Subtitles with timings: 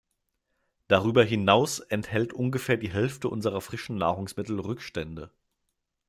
[0.87, 5.29] Darüber hinaus enthält ungefähr die Hälfte unserer frischen Nahrungsmittel Rückstände.